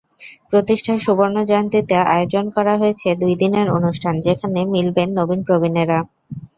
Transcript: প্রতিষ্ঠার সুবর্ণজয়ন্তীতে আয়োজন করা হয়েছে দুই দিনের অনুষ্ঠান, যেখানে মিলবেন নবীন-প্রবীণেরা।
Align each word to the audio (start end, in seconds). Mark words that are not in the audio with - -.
প্রতিষ্ঠার 0.49 0.99
সুবর্ণজয়ন্তীতে 0.99 1.95
আয়োজন 2.07 2.45
করা 2.55 2.73
হয়েছে 2.77 3.07
দুই 3.21 3.33
দিনের 3.41 3.67
অনুষ্ঠান, 3.77 4.13
যেখানে 4.27 4.59
মিলবেন 4.73 5.09
নবীন-প্রবীণেরা। 5.19 5.99